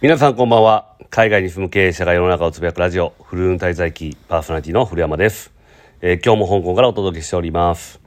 [0.00, 0.96] 皆さんこんばんは。
[1.10, 5.52] 海外に住む経営者が世の中をつぶやくラジオ、フルーン滞在記パーソナリティの古山です。
[6.00, 8.00] えー、今日も香港からお届けしております。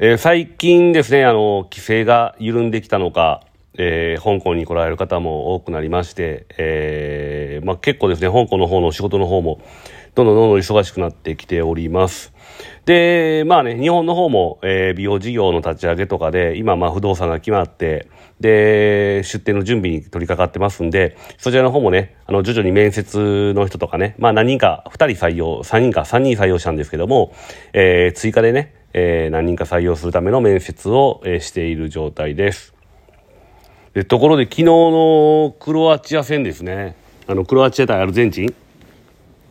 [0.00, 3.42] えー、最近ですね、あの、規制が緩んできたのか、
[3.78, 9.60] えー、香港に来られる方も多くなりまして、えー、まあ、結構ですね、香港の方の仕事の方も、
[10.14, 12.32] どんどんどんどん忙しくなってきております。
[12.84, 18.08] で、まあね、日本の方も、えー、美容事業の立ち上げとかで、今、まあ、不動産が決まって、
[18.40, 27.32] で、出店の準備に取り掛かってますんで、そちらの方もね、あの、徐々に面接の人とかね、まあ、何人か、2人採用、3人か、3人採用したんですけども、
[27.72, 32.74] えー、追加でね、えー、何人か採用するための面接を、えー、している状態です。
[33.94, 36.94] で、ところで昨日のクロアチア戦ですね、
[37.26, 38.54] あの、クロアチア対アルゼンチン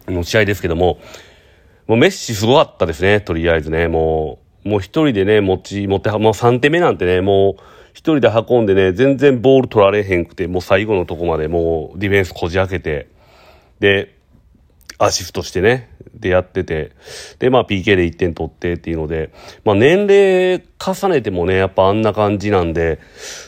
[0.07, 0.99] の試合ですけども、
[1.87, 3.87] もうメッシすごかったですね、とりあえずね。
[3.87, 7.61] もう、もう一人でね、持ち、持って、もう3手目なんてね、もう
[7.93, 13.07] 一人で運んでね、全然ボール取られへんくて、もう最後のとこまでもうディフェンスこじ開けて、
[13.79, 14.15] で、
[15.05, 16.91] アシストしてね、でやってて、
[17.39, 19.31] で、まあ PK で1点取ってっていうので、
[19.65, 22.99] まあ年齢重ねてもね、やっぱあんな感じなんで、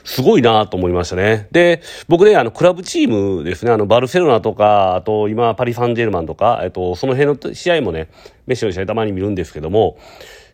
[0.04, 1.48] すごいなと思いましたね。
[1.52, 8.10] で、僕ね、あの、クラブチームですね、あの、バルセロナとか、あと今、パリ・サンジェルマンとか、えっと、その辺の試合もね、
[8.48, 9.98] メッシの試合たまに見るんですけども、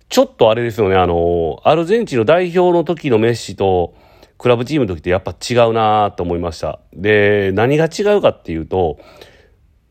[0.09, 3.95] ちょっとあれですよね、あの、アルゼンチンの代表の時のメッシと、
[4.38, 6.79] クラブチームの時ってやっぱ違うなと思いました。
[6.94, 8.97] で、何が違うかっていうと、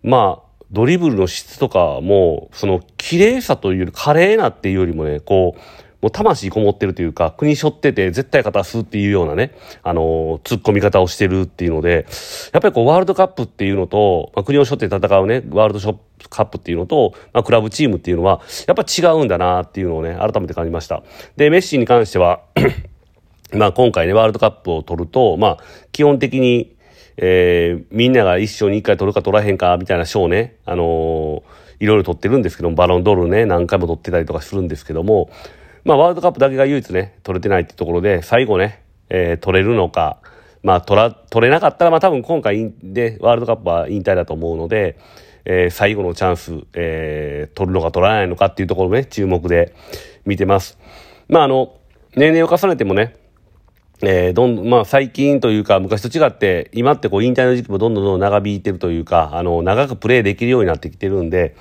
[0.03, 5.61] まあ、ドリブルの質とかも、その綺麗さというより、華麗なっていうよりもね、こう、
[6.01, 12.07] もう魂こもってるというか、国背負ってて絶対勝たすっていうようなね、あのー、突っ込み方をしてるっていうので、
[12.53, 15.99] やっぱりこうワールドカップっていうのと、まあ、国を背負って戦うね、ワールド
[16.31, 21.03] カップっていうのと、まあ、クラブチームっていうのは、やっぱ違うんだなっていうのをね、改めて感じました。
[21.37, 22.41] で、メッシに関しては
[23.53, 25.59] まあ今回ね、ワールドカップを取ると、まあ
[25.93, 26.77] 基本的に
[27.23, 31.43] えー、みんなが一生に一回取るか取らへんか、みたいな賞ね、あのー、
[31.81, 35.31] いろいろ取ってるんですけども、バロンドールね、何回も取ってたりとかするんですけども、
[35.84, 40.19] まあ、ワールドカップだけが唯一ね、取れてないってところで、最後ね、えー、取れるのか、
[40.62, 44.99] まあ、取ら、取れなかったら、まあ、多分今回で、ワールドカップは引退だと思うので、
[45.44, 49.75] えー、最後のチャンス、えー、取るのか取らないのかっていうところをね、注目で
[50.25, 50.78] 見てます。
[51.28, 51.75] まあ、あの、
[52.17, 53.17] 年齢を重ねてもね、
[54.03, 61.55] えー、どん、まあ最近というか昔と違って、今ってこう引退の時期もどんどんどんどん長引いてるというか、あの、長くプレーできるようになってきてるんで、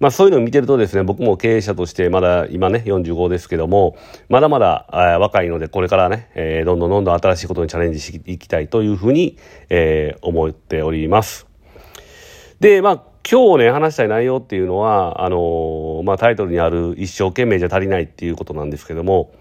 [0.00, 3.96] まあそういうのを見てるとですね、僕も経営者としてまだ今ね、45ですけども、
[4.28, 9.36] まだまだ、えー、若いのでこれからね、えー、どんどんどんどん新しいことにチャレンジしていきたいというふうに、
[9.68, 11.46] えー、思っております。
[12.58, 19.32] で、まあ今日ね、話したい内容っていうのは、あの、まあタイトルにある一生懸命じゃ足りないっていうことなんですけども、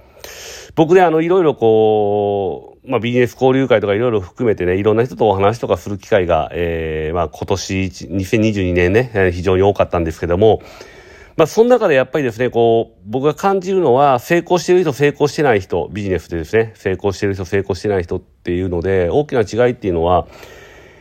[0.76, 10.62] 僕ね、あの、いろいろこう、まあ、ビジネス交流会とかいろいろ含めてね、いろんな人とお話とかする機会が、えー、まあ、今年、2022年ね、非常に多かったんですけども、
[11.38, 20.28] まあ、その中でやっぱりですね、こう、僕が感じるのは、成功してる人、成功してない人、ビジネスでですね、成功してる人、成功してない人っていうので、大きな違いっていうのは、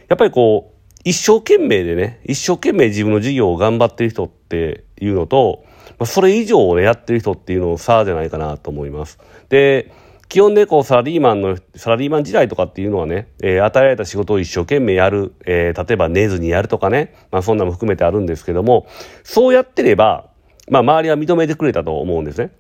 [0.08, 5.64] やっぱりこう、一生懸命でね、一生懸命自分の事業を頑張ってる人っていうのと、
[5.99, 9.19] まあ、それ以上を、やってる人っていうのを差じゃないかなと思います。
[9.49, 9.93] で、
[10.31, 18.87] 基本でこうサラリーマンの、サラリーマン時代とかっていうのはね、えー、与えられた仕事を一生懸命やる、えー、例えば寝ずにやるとかね、まあそんなも含めてあるんですけども、
[19.25, 20.31] そうやってれば、
[20.69, 22.53] まあ周りは認めてくれたと思うんですね。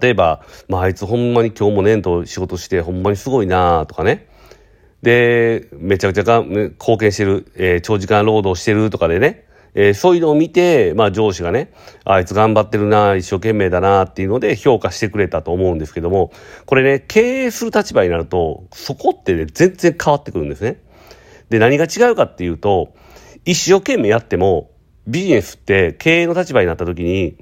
[0.00, 4.26] 例えば、まああいつほんまに今日も年と仕事してほんまにすごいなとかね。
[5.02, 11.72] で、めちゃくちゃが貢献してる、えー、長時間労働してるとかでね、えー、そういうのを見て、まあ上司がね、
[12.04, 16.32] あいつ頑張ってるな、一生懸命だなっていうので評価してくれたと思うんですけども、
[16.66, 20.80] これね、経営する立場になると、そこってね、全然変わってくるんですね。
[21.50, 22.94] で、何が違うかっていうと、
[23.44, 24.70] 一生懸命やっても、
[25.06, 27.38] ビジネスって経営の立場になった時に、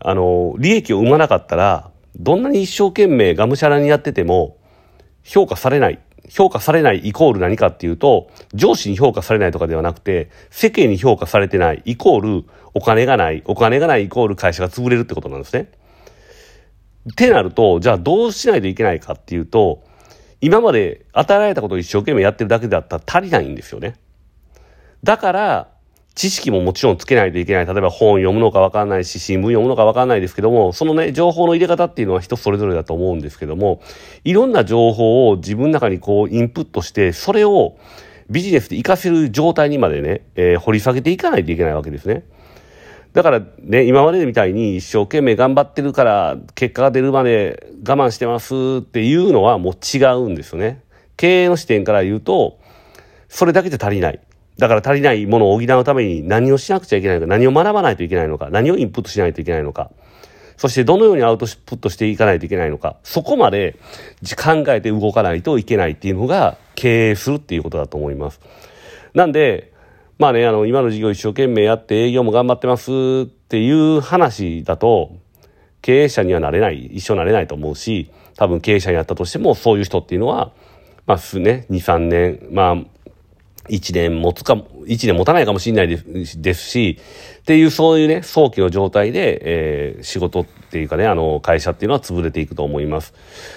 [0.00, 4.56] あの、利益を生まなかったら、どんなに一生懸命がむしゃらにやってても、
[5.22, 6.00] 評価されない。
[6.28, 12.44] 評価されないイコール何かっていうと、上司に評価されないとかではなくて、世間に評価されてないイコール
[12.74, 15.72] お金がない、お金がないイコール会社が潰れるってことなんですね。
[17.10, 19.82] ってなると、じゃあどうしないといけないかっていうと、
[20.40, 23.96] 今まで与えられたことを一生懸命やってるだけだったら足りないんですよね。
[25.02, 25.68] だから、
[26.18, 27.66] 知識ももちろんつけないといけない。
[27.66, 33.80] 例えば本読むのかわかんないし、新聞読むのかわかんないですけども、そのね、情報の入れ方っていうのは人それぞれだと思うんですけども、
[34.24, 37.76] いろんな情報を自分の中にこうインプットして、それを
[38.28, 42.24] ビジネスで活かせる状態にまでね、えー、掘り下げていかないといけないわけですね。
[43.12, 50.82] だからね、今までみたいに一生懸命頑張ってるから結果が出るまで我慢してますっていうのはもう違うんですよね。
[51.16, 52.58] 経営の視点から言うと、
[53.28, 54.20] それだけじゃ足りない。
[54.58, 59.90] だから足りないものを補うために何をしなくちゃいけないのか、何を学ばないといけないのか、何をインプットしないといけないのか。
[60.56, 62.96] そしてどのようにアウトプットしていかないといけないのか。
[63.04, 63.76] そこまで
[64.36, 68.40] 考えて動かないといけないっていうのが経営するっていうことだと思います。
[69.14, 69.72] なんで、
[70.18, 75.12] まあね、あの、今の事業一生懸命やって営業も頑張ってますっていう話だと、
[75.80, 80.50] 経営者にはなれない、一生なれないと思うし、多分経営者になったとしても、そういう人っていうのは、
[81.06, 82.76] まあ、すね、2、3年、まあ、
[83.68, 86.98] 1年持つかも、1年持たないかもしれないですし、
[87.40, 93.14] っていうそういうね、早期の状態で、えー、仕事っていうかね、あの、会社っていうのは潰れていくと思います。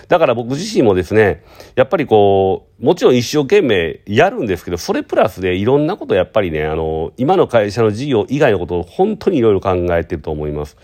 [0.08, 1.44] だから僕自身もですね、
[1.76, 10.78] やっぱりこう、もちろん一生懸命やるんですけど、それプラスでいろんなことやっぱりね、あの、今の会社の事業以外のことを本当にいろいろ考えてると思います。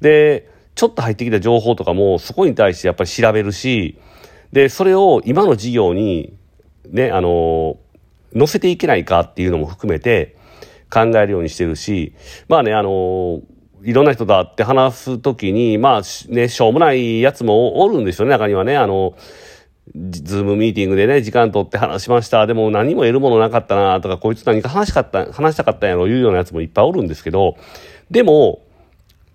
[0.00, 3.98] で、ちょっと入ってきた情報とかもそこに対してやっぱり調べるし、
[4.52, 6.36] で、それを今の事業に、
[6.88, 7.78] ね、あの、
[8.36, 10.36] 載せていけないかっていうのも含めて
[10.90, 12.14] 考えるようにしてるし、
[12.48, 13.40] まあね、あの、
[13.82, 18.76] いろんな人と会って話すときに、まあね、しょうもないやつもおるんですよね、中にはね。
[18.76, 19.14] あの、
[19.94, 22.46] ズームミーティングでね、時間取って話しました。
[22.46, 27.56] でも何も得るものなかったなとか、こいつ何か話したかった、話したかったんやろ、言うようなやつもいっぱいおるんですけど、
[28.10, 28.62] でも、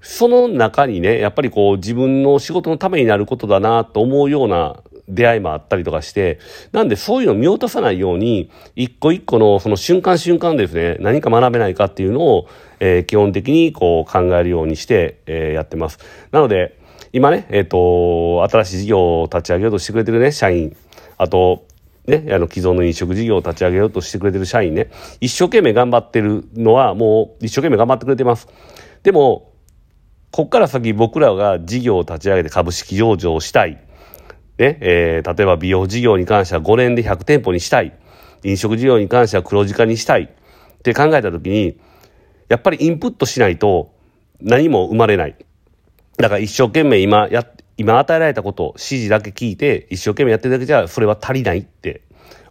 [0.01, 6.39] その中にね、やっぱりこう自分の仕事のためになることだなと思うような出会いもあったりとかして、
[6.71, 12.47] なんでそういうのを見落とさないように、一個一個のその瞬間瞬間ですね、何か学べないかっていうのを、
[12.79, 16.00] えー、基本的にこう考えるようにして、えー、やってます。
[16.31, 16.79] なので、
[17.11, 20.75] 今ね、えっ、ー、と、新しい事業を立ち上げようとしてくれてるね、社員、
[21.17, 21.65] あと、
[22.05, 24.89] ね、あの、既存の飲食事業を立ち上げようとしてくれてる社員ね、
[25.19, 28.47] 一生懸命頑張ってるのはもう一生懸命頑張ってくれてます。
[29.03, 29.53] でも、
[30.31, 33.79] こっから先僕らが事業を立ち上げて株式上場したい。
[34.59, 37.97] ね、えー、例えば美容事業に関しては5年で100店舗にしたい。
[38.44, 40.23] 飲食事業に関しては黒字化にしたい。
[40.23, 41.79] って考えたときに、
[42.50, 43.94] やっぱりインプットしないと
[44.41, 45.35] 何も生まれない。
[46.17, 47.47] だから一生懸命今や、
[47.77, 52.01] 今与えられたことを指示だけ聞いて一生懸命やってるだけじゃそれは足りないって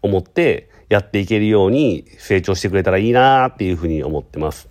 [0.00, 4.70] 思ってやっていけるように成長してくれたらいいなっていうふうに思ってます。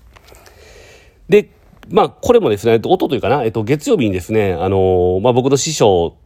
[1.30, 1.52] で、
[1.90, 6.18] まあこれもですね、音というかな、えっと月曜日にですね、あのまあ僕の師匠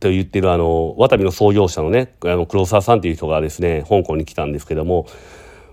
[0.00, 5.06] と言ってるあの、ワタミの創業者のね、あの、黒沢さんっていう人がですね、香港に来たんですけども、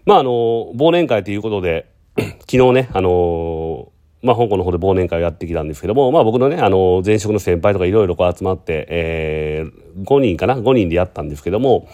[0.06, 1.92] まああの、忘年会ということで、
[2.50, 11.88] 昨日ね、あの、まあ香港の方で忘年会をやってきたんですけども、まあ僕のね、あの、前職の先輩とかいろいろこう集まって、えー、5人かな ?5 人でやったんですけども、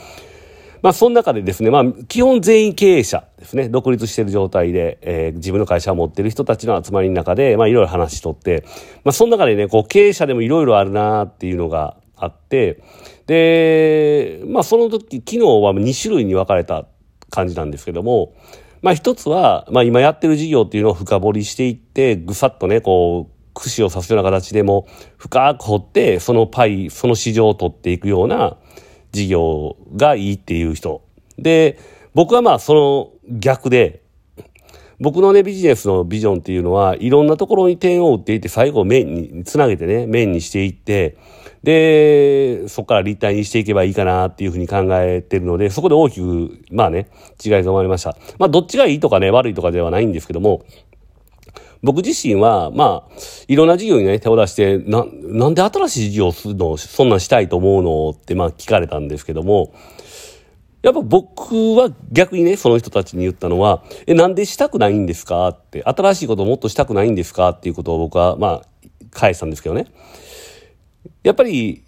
[0.81, 8.63] まあ、その中でですね、まあ、基本全員経営者ですね、独立している状態で、えー、自分の会社を持っている人たちの集まりの中で、まあ、いろいろ話しとって、
[9.03, 12.81] まあ、その中でね、こう、経営者でもいろいろあるなっていうのがあって、
[13.27, 16.85] で、まあその時、昨日は2種類に分かれた
[17.29, 18.33] 感じなんですけども、
[18.81, 24.87] まあ一つは、まあ今やってる事業っていうのを深掘りしていって、ぐさっとね、こう、串を刺すような形でも
[25.17, 28.57] 深く掘って、そのパイ、その市場を取っていくような
[29.11, 31.01] 事業がいいっていう人。
[31.37, 31.77] で、
[32.13, 34.03] 僕はまあその逆で、
[34.99, 41.15] 僕のね、ビジネスのビジョンっていうのは、いろんなところに点を打っていって、最後面につなげてね、面にしていって、
[41.63, 47.07] で、そこから立体にしていけばいいかなっていうふうに考えてるので、そこで大きく、まあね、
[47.43, 48.17] 違いが生まれました。
[48.37, 50.65] まあ、どっちがいいとかね、悪いとかではないんですけども、
[51.81, 53.11] 僕自身は、まあ、
[53.47, 59.73] いろんな事業にね、手を出して、な、なんで新しい事業をするの、そんなんしたいと思うのって、まあ聞かれたんですけども、
[60.81, 65.49] やっぱ僕は逆にね、その人たちに言ったのは、え、なんでしたくないんですか？
[65.49, 67.49] って、新しいことをもっとしたくないんですか？
[67.49, 68.65] っていうことを僕は、まあ、
[69.11, 69.87] 返したんですけどね。
[71.23, 71.83] やっぱり、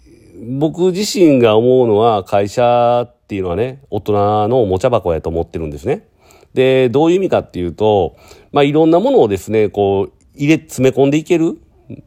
[0.58, 6.06] 僕自身が思うのは、会社っていうのはね、大人のおもちゃ箱やと思ってるんですね。
[6.52, 8.16] で、どういう意味かっていうと、
[8.50, 11.58] まあ、いろんなものをですね、こう、入れ、詰め込んでいける。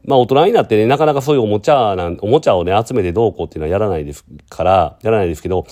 [0.04, 5.66] まあ、大人になってね、なかなかそういうおもちゃなん、おもちゃをね、集めてどうこうっていうのはやらないですから、やらないですけど、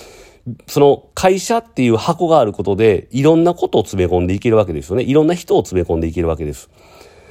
[0.67, 5.03] その会社っていう箱があることで、いろんなことを詰め込んでいけるわけですよね。
[5.03, 6.69] いろんな人を詰め込んでいけるわけです。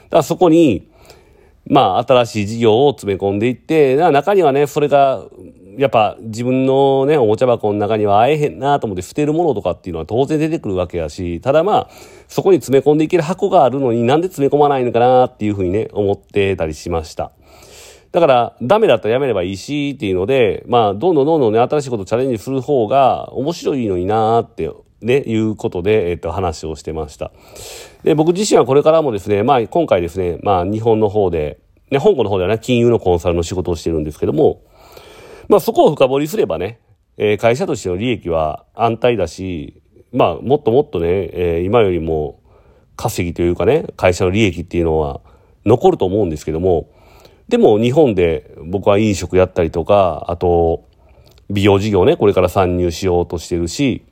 [0.04, 0.88] だからそこに、
[1.66, 5.24] まあ、新しい事業を詰め込んでいって、中にはね、それが、
[5.76, 11.90] やっぱ自分のね、おもちゃ箱の中には会えへんなと思って捨てるものとかっていうのは当然出てくるわけやし、ただまあ、
[12.28, 17.32] そこに詰め込んでいける箱があるのになんで詰め込まないのかなっていうふうにね、思ってたりしました。
[18.14, 27.32] だから、ダメだったらやめればいいし、っていうので、まあ、どんどんどんどんね、新しいことチャレンジする方が面白いのになーって、ね、いうことで、えっ、と、話をしてました。
[28.04, 31.58] で、僕自身はこれからもですね、まあ、今回ですね、まあ、日本の方で、
[31.90, 34.62] ね、香港の方ではね、金融のコンサルの仕事をしてるんですけども、
[35.48, 36.78] まあ、そこを深掘りすればね、
[37.16, 42.40] えー、会社としての利益は安泰だし、まあ、もっともっとね、えー、今よりも
[42.94, 45.20] 稼ぎというかね、会社の利益っていうのは
[45.66, 46.94] 残ると思うんですけども、
[47.48, 50.84] でも日本で僕は飲食やったりとか、あと、
[51.50, 54.04] 美容事業ね、これから参入しようとしてるし、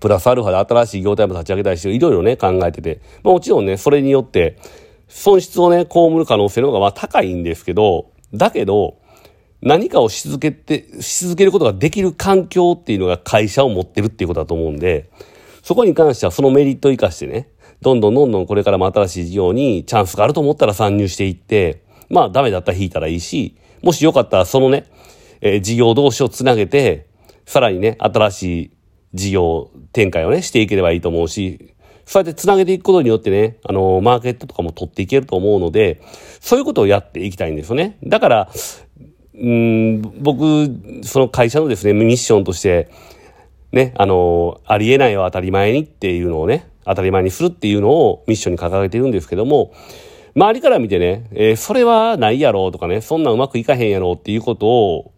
[0.00, 4.58] プラスアルファで新しい業態も立ち上げたりして、いろいろね、考えてて、まあもちろんね、それによって、
[5.08, 8.98] 損失をね、被る可能性の方がまあ高いんですけど、だけど、
[9.62, 15.10] 何かをし続けて、し続けることができる環境っていうのが会社を持ってるっていうことだと思うんで、
[15.62, 17.48] そこに関してはそのメリットを生かしてね、
[17.82, 24.84] どんどんどんどんこれからも新しい事業にチャンスがあると思ったら参入していって、まあダメだったら引いたらいいし、もしよかったらそのね、
[25.40, 27.06] えー、事業同士をつなげて、
[27.46, 28.70] さらにね、新しい
[29.14, 31.74] 事業展開をね、していければいいと思うし、
[32.04, 36.00] そうやって繋げていくことによってね、あの、マーケットとかも取っていけると思うので、
[36.40, 37.98] そういうことをやっていきたいんですよね。
[38.04, 38.50] だから、
[39.34, 42.90] うん、僕、その会社のですね、ミッションとして、
[43.72, 49.72] ね、あの、ありえないを当たり前にっていうのをね、当たり前にするっていうのをミッションに掲げているんですけども、
[50.34, 55.12] 周りから見てね、えー、それはないやろうとかね、そんなうまくいかへんやろうっていうことを、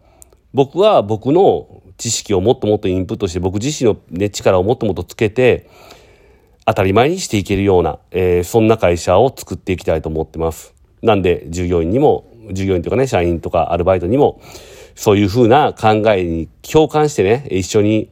[0.55, 5.69] 僕は僕の知識をもっともっとインプットして、僕自身の、ね、力をもっともっとつけて、
[6.65, 10.75] 当たり前にしていけるような、えー、そんな会社を作っていきたいと思ってます。
[11.03, 14.41] なんで、従業員にも、従業員とかね、社員とかアルバイトにも、
[14.95, 18.11] そういうふうな考えに共感してね、一緒に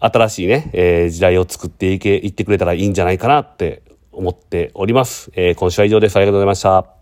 [0.00, 3.82] 新しいね、えー、時代を作っていけ、いってくれたらいいんじゃないかなって
[4.12, 5.30] 思っております。
[5.34, 6.16] えー、今週は以上です。
[6.16, 7.01] ありがとうございました。